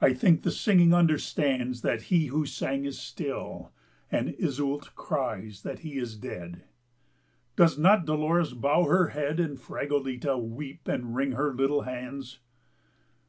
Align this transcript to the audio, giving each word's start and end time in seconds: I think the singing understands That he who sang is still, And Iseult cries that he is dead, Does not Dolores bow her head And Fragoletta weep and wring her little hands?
I 0.00 0.14
think 0.14 0.42
the 0.42 0.50
singing 0.50 0.92
understands 0.92 1.82
That 1.82 2.02
he 2.10 2.26
who 2.26 2.44
sang 2.44 2.84
is 2.84 2.98
still, 2.98 3.70
And 4.10 4.30
Iseult 4.30 4.96
cries 4.96 5.62
that 5.62 5.78
he 5.78 5.96
is 5.96 6.16
dead, 6.16 6.64
Does 7.54 7.78
not 7.78 8.04
Dolores 8.04 8.52
bow 8.52 8.86
her 8.86 9.10
head 9.10 9.38
And 9.38 9.56
Fragoletta 9.56 10.36
weep 10.38 10.88
and 10.88 11.14
wring 11.14 11.34
her 11.38 11.54
little 11.54 11.82
hands? 11.82 12.40